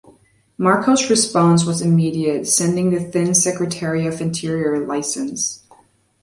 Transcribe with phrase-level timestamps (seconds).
[0.57, 5.05] Marcos's response was immediate, sending the then Secretary of Interior, Lic.